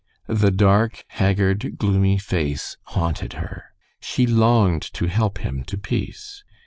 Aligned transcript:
The 0.25 0.49
dark, 0.49 1.05
haggard, 1.09 1.77
gloomy 1.77 2.17
face 2.17 2.75
haunted 2.85 3.33
her. 3.33 3.65
She 3.99 4.25
longed 4.25 4.81
to 4.95 5.05
help 5.05 5.37
him 5.37 5.63
to 5.65 5.77
peace. 5.77 6.43